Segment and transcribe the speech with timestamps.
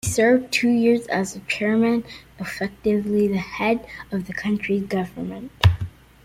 [0.03, 2.03] She served two years as chairman,
[2.39, 5.51] effectively the head of the county's government.